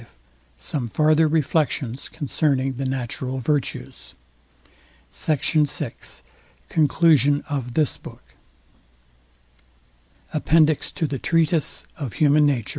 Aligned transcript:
V 0.01 0.07
SOME 0.57 0.87
FARTHER 0.87 1.27
REFLECTIONS 1.27 2.09
CONCERNING 2.09 2.77
THE 2.77 2.85
NATURAL 2.87 3.37
VIRTUES 3.37 4.15
SECT. 5.11 5.45
VI 5.69 5.93
CONCLUSION 6.69 7.43
OF 7.47 7.75
THIS 7.75 7.97
BOOK 7.97 8.33
APPENDIX 10.33 10.91
TO 10.93 11.05
THE 11.05 11.19
TREATISE 11.19 11.85
OF 11.97 12.13
HUMAN 12.13 12.47
NATURE 12.47 12.65
VOL. 12.65 12.69